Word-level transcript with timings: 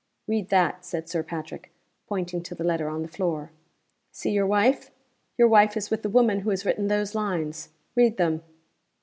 "Read 0.25 0.49
that," 0.49 0.83
said 0.83 1.07
Sir 1.07 1.21
Patrick, 1.21 1.71
pointing 2.07 2.41
to 2.41 2.55
the 2.55 2.63
letter 2.63 2.89
on 2.89 3.03
the 3.03 3.07
floor. 3.07 3.51
"See 4.11 4.31
your 4.31 4.47
wife? 4.47 4.89
Your 5.37 5.47
wife 5.47 5.77
is 5.77 5.91
with 5.91 6.01
the 6.01 6.09
woman 6.09 6.39
who 6.39 6.49
has 6.49 6.65
written 6.65 6.87
those 6.87 7.13
lines. 7.13 7.69
Read 7.95 8.17
them." 8.17 8.41